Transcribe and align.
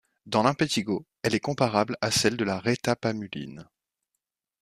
Dans 0.25 0.41
l'impétigo, 0.41 1.05
elle 1.21 1.35
est 1.35 1.39
comparable 1.39 1.95
à 2.01 2.09
celle 2.09 2.35
de 2.35 2.43
la 2.43 2.57
rétapamuline. 2.57 3.69